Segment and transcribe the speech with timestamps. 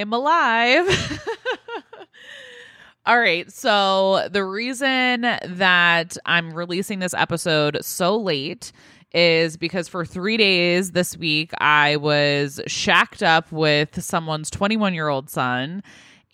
[0.00, 0.86] I'm alive.
[3.06, 3.50] All right.
[3.52, 8.72] So, the reason that I'm releasing this episode so late
[9.12, 15.08] is because for three days this week, I was shacked up with someone's 21 year
[15.08, 15.82] old son.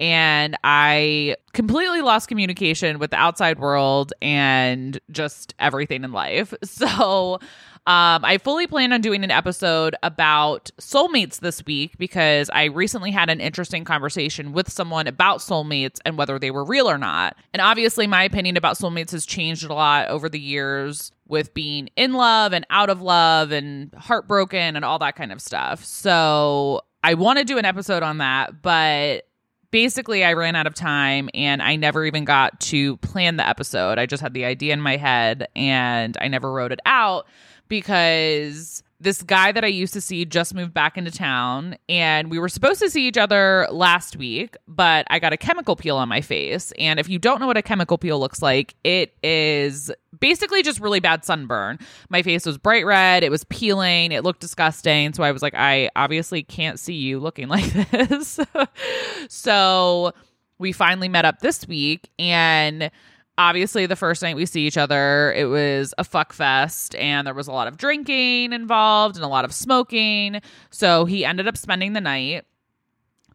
[0.01, 6.52] And I completely lost communication with the outside world and just everything in life.
[6.65, 7.38] So,
[7.84, 13.10] um, I fully plan on doing an episode about soulmates this week because I recently
[13.10, 17.37] had an interesting conversation with someone about soulmates and whether they were real or not.
[17.52, 21.88] And obviously, my opinion about soulmates has changed a lot over the years with being
[21.96, 25.84] in love and out of love and heartbroken and all that kind of stuff.
[25.84, 29.24] So I want to do an episode on that, but
[29.73, 33.98] basically I ran out of time and I never even got to plan the episode.
[33.98, 37.26] I just had the idea in my head and I never wrote it out
[37.68, 42.38] because this guy that I used to see just moved back into town and we
[42.38, 46.09] were supposed to see each other last week, but I got a chemical peel on
[46.09, 46.73] my face.
[46.79, 50.79] And if you don't know what a chemical peel looks like, it is basically just
[50.79, 51.79] really bad sunburn.
[52.10, 55.13] My face was bright red, it was peeling, it looked disgusting.
[55.13, 58.38] So I was like, I obviously can't see you looking like this.
[59.29, 60.13] so
[60.59, 62.91] we finally met up this week and
[63.38, 67.34] obviously the first night we see each other it was a fuck fest and there
[67.34, 70.41] was a lot of drinking involved and a lot of smoking.
[70.71, 72.44] So he ended up spending the night.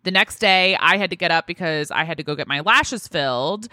[0.03, 2.61] The next day i had to get up because i had to go get my
[2.61, 3.67] lashes filled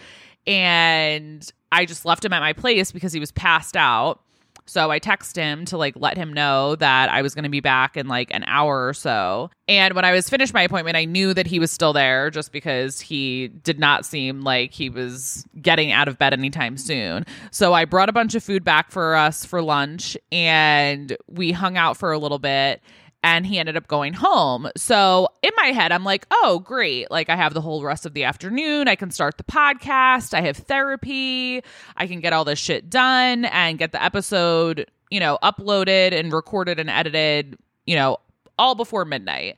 [0.49, 4.21] and i just left him at my place because he was passed out
[4.67, 7.61] so I text him to like let him know that I was going to be
[7.61, 9.51] back in like an hour or so.
[9.69, 12.53] And when I was finished my appointment, I knew that he was still there just
[12.53, 17.25] because he did not seem like he was getting out of bed anytime soon.
[17.51, 21.77] So I brought a bunch of food back for us for lunch and we hung
[21.77, 22.83] out for a little bit
[23.25, 24.69] and he ended up going home.
[24.77, 27.11] So in my head, I'm like, oh, great.
[27.11, 28.87] Like, I have the whole rest of the afternoon.
[28.87, 30.35] I can start the podcast.
[30.35, 31.63] I have therapy.
[31.97, 36.35] I can get all this shit done and get the episode, you know, uploaded and
[36.35, 38.19] recorded and edited, you know,
[38.59, 39.57] all before midnight.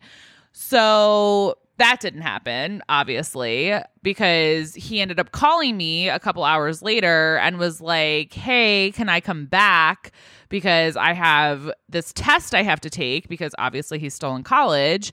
[0.52, 7.36] So that didn't happen, obviously, because he ended up calling me a couple hours later
[7.38, 10.12] and was like, hey, can I come back?
[10.48, 15.12] Because I have this test I have to take because obviously he's still in college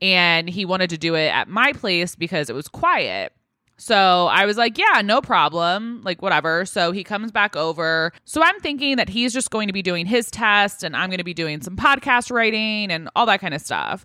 [0.00, 3.32] and he wanted to do it at my place because it was quiet.
[3.76, 6.64] So I was like, yeah, no problem, like whatever.
[6.64, 8.12] So he comes back over.
[8.24, 11.18] So I'm thinking that he's just going to be doing his test and I'm going
[11.18, 14.04] to be doing some podcast writing and all that kind of stuff.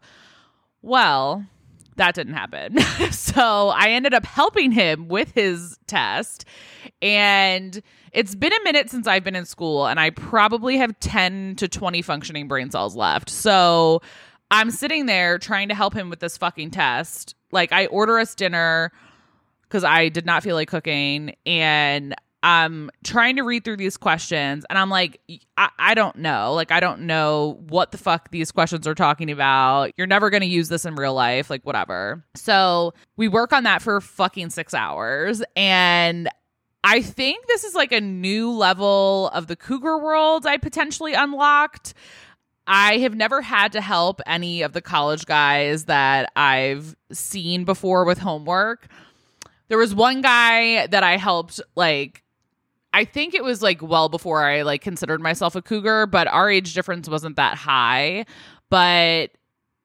[0.82, 1.46] Well,
[2.00, 2.80] that didn't happen.
[3.12, 6.46] so I ended up helping him with his test.
[7.02, 11.56] And it's been a minute since I've been in school, and I probably have 10
[11.58, 13.30] to 20 functioning brain cells left.
[13.30, 14.02] So
[14.50, 17.36] I'm sitting there trying to help him with this fucking test.
[17.52, 18.92] Like, I order us dinner
[19.64, 21.36] because I did not feel like cooking.
[21.46, 25.20] And I'm trying to read through these questions and I'm like,
[25.58, 26.54] I, I don't know.
[26.54, 29.92] Like, I don't know what the fuck these questions are talking about.
[29.98, 32.24] You're never going to use this in real life, like, whatever.
[32.36, 35.44] So we work on that for fucking six hours.
[35.56, 36.30] And
[36.84, 41.94] I think this is like a new level of the cougar world I potentially unlocked.
[42.66, 48.06] I have never had to help any of the college guys that I've seen before
[48.06, 48.88] with homework.
[49.68, 52.24] There was one guy that I helped like
[52.94, 56.50] I think it was like well before I like considered myself a cougar, but our
[56.50, 58.26] age difference wasn't that high.
[58.70, 59.32] But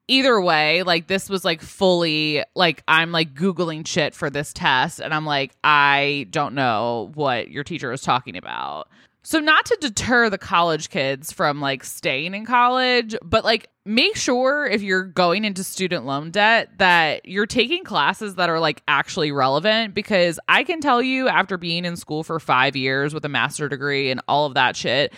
[0.07, 4.99] either way, like this was like fully like I'm like googling shit for this test
[4.99, 8.87] and I'm like I don't know what your teacher is talking about.
[9.25, 14.15] So not to deter the college kids from like staying in college, but like make
[14.15, 18.83] sure if you're going into student loan debt that you're taking classes that are like
[18.87, 23.25] actually relevant because I can tell you after being in school for 5 years with
[23.25, 25.11] a master degree and all of that shit,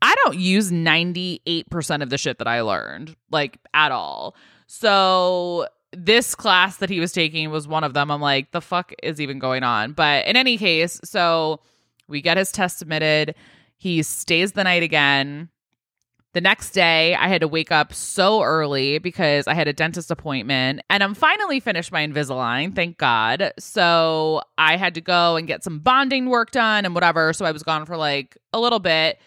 [0.00, 4.36] I don't use 98% of the shit that I learned like at all.
[4.68, 8.12] So this class that he was taking was one of them.
[8.12, 9.94] I'm like, the fuck is even going on?
[9.94, 11.58] But in any case, so
[12.08, 13.34] we get his test submitted.
[13.76, 15.50] He stays the night again.
[16.34, 20.10] The next day, I had to wake up so early because I had a dentist
[20.10, 23.52] appointment and I'm finally finished my Invisalign, thank God.
[23.58, 27.32] So I had to go and get some bonding work done and whatever.
[27.32, 29.18] So I was gone for like a little bit.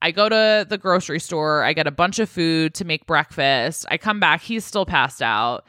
[0.00, 3.86] I go to the grocery store, I get a bunch of food to make breakfast.
[3.90, 5.66] I come back, he's still passed out.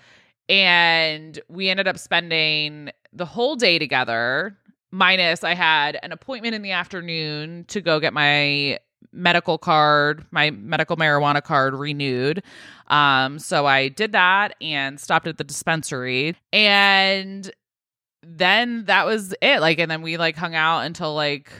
[0.50, 4.58] And we ended up spending the whole day together
[4.92, 8.80] minus I had an appointment in the afternoon to go get my
[9.12, 12.44] medical card, my medical marijuana card renewed.
[12.88, 16.36] Um, so I did that and stopped at the dispensary.
[16.52, 17.50] And
[18.24, 19.60] then that was it.
[19.60, 21.52] Like, and then we like hung out until like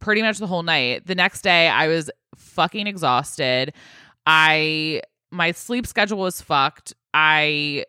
[0.00, 1.06] pretty much the whole night.
[1.06, 3.72] The next day, I was fucking exhausted.
[4.26, 6.94] I, my sleep schedule was fucked.
[7.14, 7.84] I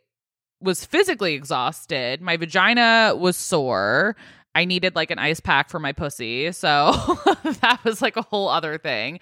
[0.61, 2.21] was physically exhausted.
[2.21, 4.15] My vagina was sore.
[4.55, 6.51] I needed like an ice pack for my pussy.
[6.51, 6.91] So
[7.61, 9.19] that was like a whole other thing.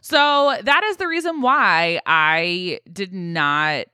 [0.00, 3.86] So that is the reason why I did not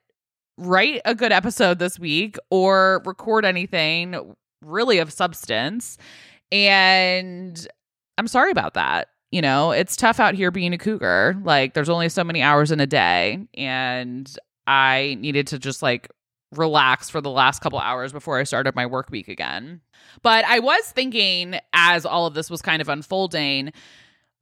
[0.56, 5.98] write a good episode this week or record anything really of substance.
[6.52, 7.66] And
[8.18, 9.08] I'm sorry about that.
[9.30, 11.36] You know, it's tough out here being a cougar.
[11.44, 13.46] Like, there's only so many hours in a day.
[13.54, 14.30] And
[14.66, 16.10] I needed to just like
[16.52, 19.80] relax for the last couple hours before I started my work week again.
[20.22, 23.72] But I was thinking as all of this was kind of unfolding,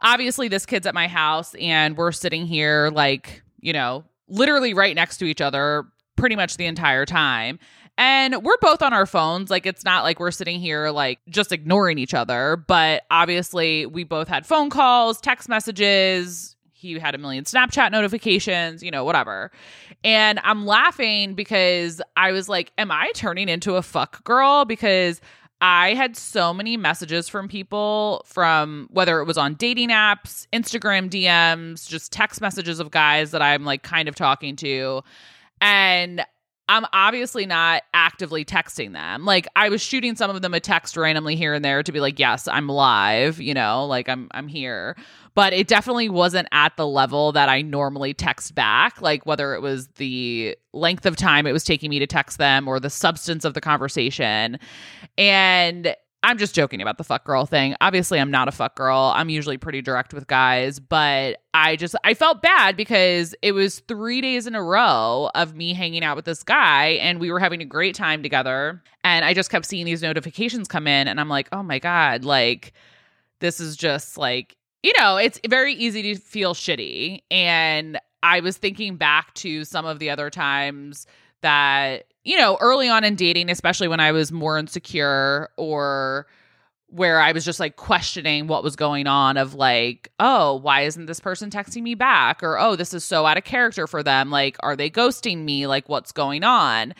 [0.01, 4.95] obviously this kid's at my house and we're sitting here like, you know, literally right
[4.95, 5.85] next to each other
[6.17, 7.59] pretty much the entire time.
[7.97, 9.51] And we're both on our phones.
[9.51, 12.57] Like, it's not like we're sitting here, like, just ignoring each other.
[12.69, 16.55] But obviously, we both had phone calls, text messages.
[16.79, 19.51] He had a million Snapchat notifications, you know, whatever.
[20.05, 24.65] And I'm laughing because I was like, Am I turning into a fuck girl?
[24.65, 25.21] Because
[25.61, 31.11] I had so many messages from people from whether it was on dating apps, Instagram
[31.11, 35.03] DMs, just text messages of guys that I'm like kind of talking to.
[35.61, 36.25] And
[36.69, 39.25] I'm obviously not actively texting them.
[39.25, 42.01] Like I was shooting some of them a text randomly here and there to be
[42.01, 44.97] like, "Yes, I'm live," you know, like I'm I'm here.
[45.35, 49.63] But it definitely wasn't at the level that I normally text back, like whether it
[49.63, 53.45] was the length of time it was taking me to text them or the substance
[53.45, 54.59] of the conversation.
[55.17, 57.77] And I'm just joking about the fuck girl thing.
[57.81, 59.13] Obviously, I'm not a fuck girl.
[59.15, 63.81] I'm usually pretty direct with guys, but I just I felt bad because it was
[63.81, 67.39] 3 days in a row of me hanging out with this guy and we were
[67.39, 71.21] having a great time together and I just kept seeing these notifications come in and
[71.21, 72.73] I'm like, "Oh my god, like
[73.39, 78.57] this is just like, you know, it's very easy to feel shitty." And I was
[78.57, 81.07] thinking back to some of the other times
[81.43, 86.27] that you know, early on in dating, especially when I was more insecure or
[86.89, 91.07] where I was just like questioning what was going on of like, oh, why isn't
[91.07, 92.43] this person texting me back?
[92.43, 94.31] Or, oh, this is so out of character for them.
[94.31, 95.67] Like, are they ghosting me?
[95.67, 96.95] Like, what's going on?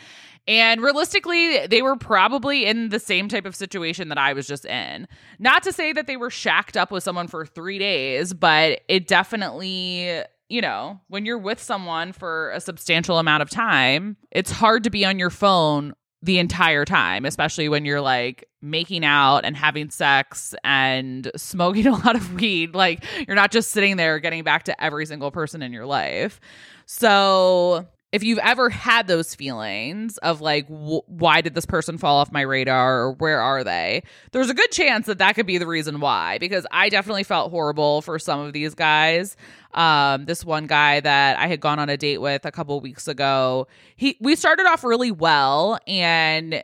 [0.47, 4.65] And realistically, they were probably in the same type of situation that I was just
[4.65, 5.07] in.
[5.37, 9.07] Not to say that they were shacked up with someone for three days, but it
[9.07, 14.83] definitely you know, when you're with someone for a substantial amount of time, it's hard
[14.83, 19.55] to be on your phone the entire time, especially when you're like making out and
[19.55, 22.75] having sex and smoking a lot of weed.
[22.75, 26.41] Like, you're not just sitting there getting back to every single person in your life.
[26.85, 32.17] So, if you've ever had those feelings of like wh- why did this person fall
[32.17, 35.57] off my radar or where are they there's a good chance that that could be
[35.57, 39.35] the reason why because i definitely felt horrible for some of these guys.
[39.73, 43.07] Um this one guy that i had gone on a date with a couple weeks
[43.07, 46.63] ago he we started off really well and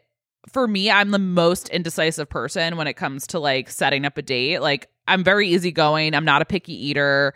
[0.51, 4.21] for me i'm the most indecisive person when it comes to like setting up a
[4.21, 4.59] date.
[4.59, 6.15] Like i'm very easygoing.
[6.15, 7.35] I'm not a picky eater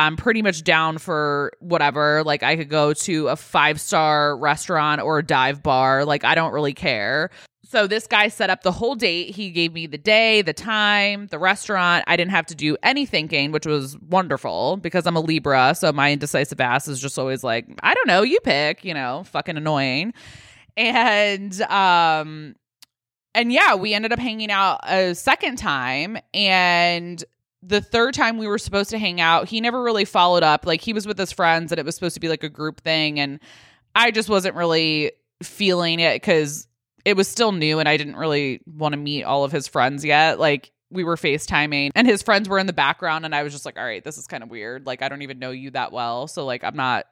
[0.00, 2.22] I'm pretty much down for whatever.
[2.24, 6.04] Like I could go to a five star restaurant or a dive bar.
[6.04, 7.30] Like I don't really care.
[7.70, 9.32] So this guy set up the whole date.
[9.32, 12.02] He gave me the day, the time, the restaurant.
[12.08, 15.76] I didn't have to do any thinking, which was wonderful because I'm a Libra.
[15.76, 19.22] So my indecisive ass is just always like, I don't know, you pick, you know,
[19.24, 20.14] fucking annoying.
[20.76, 22.56] And um
[23.34, 27.22] and yeah, we ended up hanging out a second time and
[27.62, 30.66] the third time we were supposed to hang out, he never really followed up.
[30.66, 32.80] Like he was with his friends and it was supposed to be like a group
[32.80, 33.20] thing.
[33.20, 33.40] And
[33.94, 35.12] I just wasn't really
[35.42, 36.68] feeling it because
[37.04, 40.04] it was still new and I didn't really want to meet all of his friends
[40.04, 40.38] yet.
[40.38, 43.64] Like we were FaceTiming and his friends were in the background and I was just
[43.64, 44.86] like, all right, this is kind of weird.
[44.86, 46.26] Like I don't even know you that well.
[46.28, 47.06] So like I'm not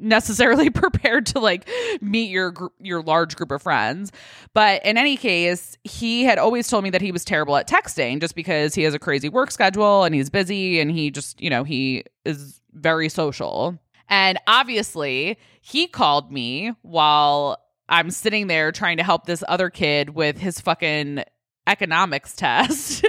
[0.00, 1.68] necessarily prepared to like
[2.00, 4.12] meet your gr- your large group of friends.
[4.54, 8.20] But in any case he had always told me that he was terrible at texting
[8.20, 11.50] just because he has a crazy work schedule and he's busy and he just you
[11.50, 13.78] know he is very social.
[14.08, 20.10] And obviously he called me while I'm sitting there trying to help this other kid
[20.10, 21.24] with his fucking
[21.66, 23.04] economics test.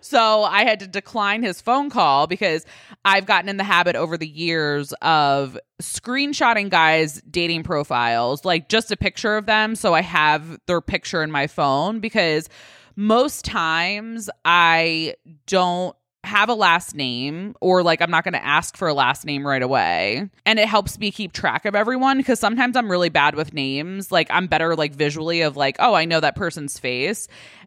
[0.00, 2.64] so I had to decline his phone call because
[3.04, 8.90] I've gotten in the habit over the years of screenshotting guys' dating profiles, like just
[8.90, 9.74] a picture of them.
[9.74, 12.48] So I have their picture in my phone because
[12.96, 15.14] most times I
[15.46, 19.24] don't have a last name or like I'm not going to ask for a last
[19.24, 20.28] name right away.
[20.46, 24.12] And it helps me keep track of everyone because sometimes I'm really bad with names.
[24.12, 27.26] Like I'm better like visually of like, oh, I know that person's face.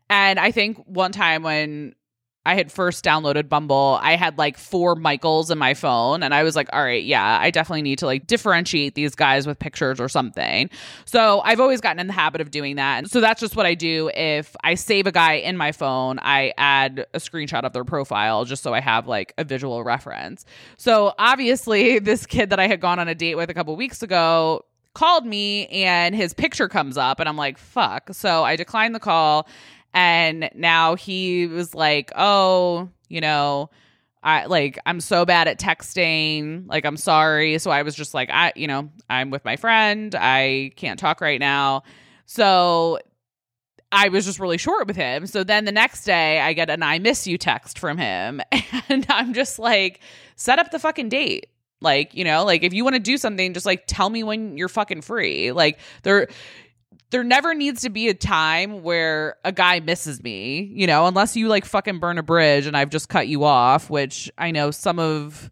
[0.09, 1.95] And I think one time when
[2.45, 6.21] I had first downloaded Bumble, I had like four Michaels in my phone.
[6.23, 9.47] And I was like, all right, yeah, I definitely need to like differentiate these guys
[9.47, 10.69] with pictures or something.
[11.05, 12.99] So I've always gotten in the habit of doing that.
[12.99, 14.11] And so that's just what I do.
[14.13, 18.45] If I save a guy in my phone, I add a screenshot of their profile
[18.45, 20.45] just so I have like a visual reference.
[20.77, 24.03] So obviously, this kid that I had gone on a date with a couple weeks
[24.03, 28.09] ago called me and his picture comes up and I'm like, fuck.
[28.13, 29.47] So I declined the call
[29.95, 33.71] and now he was like, "Oh, you know,
[34.21, 36.67] I like I'm so bad at texting.
[36.67, 40.13] Like I'm sorry." So I was just like, "I, you know, I'm with my friend.
[40.13, 41.83] I can't talk right now."
[42.25, 42.99] So
[43.91, 45.25] I was just really short with him.
[45.27, 48.41] So then the next day I get an I miss you text from him
[48.89, 50.01] and I'm just like,
[50.35, 51.47] "Set up the fucking date."
[51.81, 54.57] Like, you know, like if you want to do something, just like tell me when
[54.57, 55.51] you're fucking free.
[55.53, 56.27] Like there
[57.15, 61.33] there never needs to be a time where a guy misses me, you know, unless
[61.37, 64.69] you like fucking burn a bridge and I've just cut you off, which I know
[64.69, 65.49] some of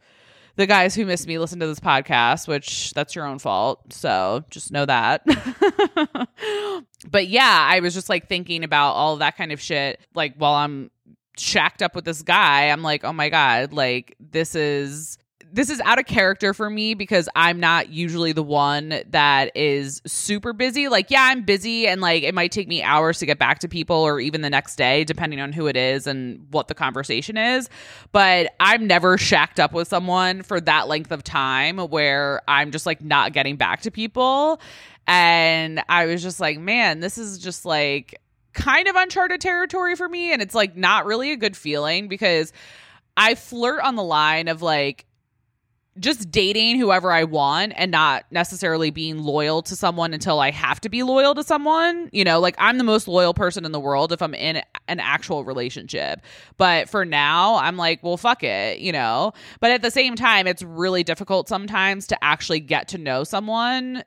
[0.58, 3.93] the guys who miss me listen to this podcast, which that's your own fault.
[3.93, 5.25] So just know that.
[7.10, 10.01] but yeah, I was just like thinking about all that kind of shit.
[10.13, 10.91] Like while I'm
[11.38, 15.17] shacked up with this guy, I'm like, oh my God, like this is
[15.53, 20.01] this is out of character for me because I'm not usually the one that is
[20.03, 20.88] super busy.
[20.88, 23.67] Like, yeah, I'm busy and like it might take me hours to get back to
[23.67, 27.38] people or even the next day, depending on who it is and what the conversation
[27.38, 27.69] is.
[28.12, 32.88] But I'm never shacked up with someone for that length of time where I'm just
[32.88, 34.60] like not getting back to people.
[35.05, 38.19] And I was just like, man, this is just like
[38.53, 40.33] kind of uncharted territory for me.
[40.33, 42.51] And it's like not really a good feeling because
[43.15, 45.05] I flirt on the line of like,
[46.00, 50.81] just dating whoever I want and not necessarily being loyal to someone until I have
[50.81, 52.09] to be loyal to someone.
[52.12, 55.00] You know, like I'm the most loyal person in the world if I'm in an
[55.00, 56.21] actual relationship.
[56.57, 59.33] But for now, I'm like, well, fuck it, you know?
[59.59, 64.03] But at the same time, it's really difficult sometimes to actually get to know someone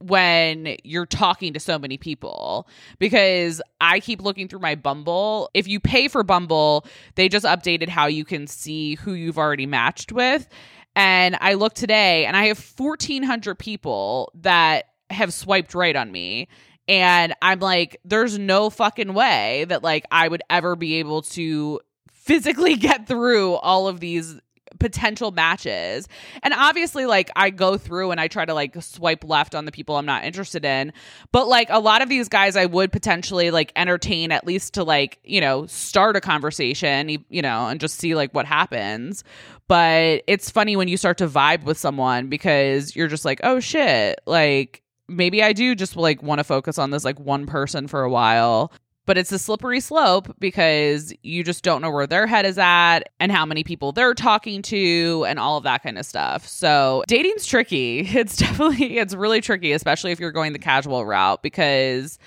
[0.00, 2.66] when you're talking to so many people
[2.98, 5.50] because I keep looking through my Bumble.
[5.52, 9.66] If you pay for Bumble, they just updated how you can see who you've already
[9.66, 10.48] matched with.
[10.96, 16.48] And I look today and I have 1,400 people that have swiped right on me.
[16.88, 21.80] And I'm like, there's no fucking way that like I would ever be able to
[22.12, 24.40] physically get through all of these
[24.80, 26.08] potential matches.
[26.42, 29.72] And obviously like I go through and I try to like swipe left on the
[29.72, 30.92] people I'm not interested in.
[31.30, 34.84] But like a lot of these guys I would potentially like entertain at least to
[34.84, 39.22] like, you know, start a conversation, you know, and just see like what happens.
[39.68, 43.60] But it's funny when you start to vibe with someone because you're just like, "Oh
[43.60, 47.86] shit." Like maybe I do just like want to focus on this like one person
[47.86, 48.72] for a while
[49.06, 53.00] but it's a slippery slope because you just don't know where their head is at
[53.18, 56.46] and how many people they're talking to and all of that kind of stuff.
[56.46, 58.08] So, dating's tricky.
[58.20, 62.18] It's definitely it's really tricky, especially if you're going the casual route because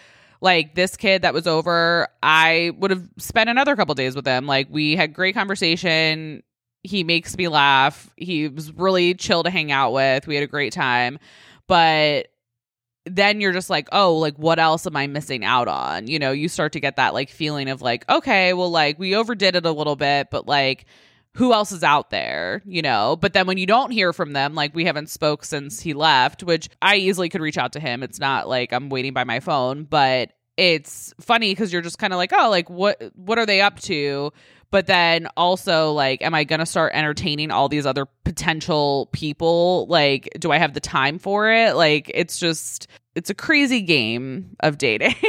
[0.42, 4.46] like this kid that was over, I would have spent another couple days with him.
[4.46, 6.44] Like we had great conversation.
[6.84, 8.10] He makes me laugh.
[8.18, 10.28] He was really chill to hang out with.
[10.28, 11.18] We had a great time.
[11.68, 12.28] But
[13.06, 16.08] then you're just like, oh, like what else am I missing out on?
[16.08, 19.16] You know, you start to get that like feeling of like, okay, well, like we
[19.16, 20.86] overdid it a little bit, but like
[21.36, 23.18] who else is out there, you know?
[23.20, 26.44] But then when you don't hear from them, like we haven't spoke since he left,
[26.44, 28.04] which I easily could reach out to him.
[28.04, 32.14] It's not like I'm waiting by my phone, but it's funny because you're just kind
[32.14, 34.32] of like, oh, like what what are they up to?
[34.74, 39.86] But then also like am i going to start entertaining all these other potential people?
[39.88, 41.76] Like do i have the time for it?
[41.76, 45.16] Like it's just it's a crazy game of dating.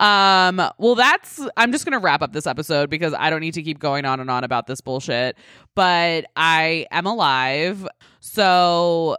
[0.00, 3.62] Um well that's i'm just gonna wrap up this episode because i don't need to
[3.64, 5.36] keep going on and on about this bullshit.
[5.74, 7.86] But i am alive.
[8.20, 9.16] So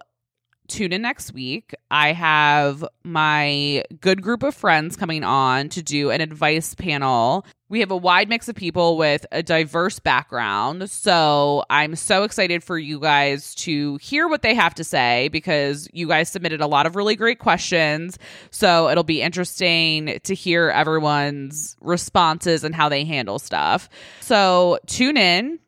[0.70, 1.74] tune in next week.
[1.92, 7.46] I have my good group of friends coming on to do an advice panel.
[7.68, 10.90] We have a wide mix of people with a diverse background.
[10.90, 15.88] So I'm so excited for you guys to hear what they have to say because
[15.94, 18.18] you guys submitted a lot of really great questions.
[18.50, 23.90] So it'll be interesting to hear everyone's responses and how they handle stuff.
[24.22, 25.60] So tune in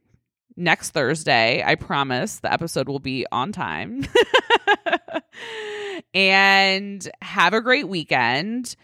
[0.56, 1.64] next Thursday.
[1.66, 4.06] I promise the episode will be on time.
[6.14, 8.76] and have a great weekend.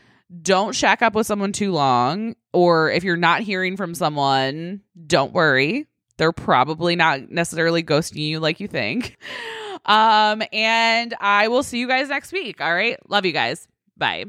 [0.42, 2.36] don't shack up with someone too long.
[2.54, 5.88] Or if you're not hearing from someone, don't worry.
[6.18, 9.18] They're probably not necessarily ghosting you like you think.
[9.86, 12.60] Um, and I will see you guys next week.
[12.60, 12.98] All right.
[13.10, 13.70] Love you guys.
[13.96, 14.26] Bye.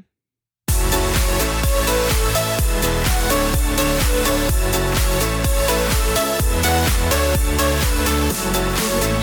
[7.44, 9.17] We'll be right.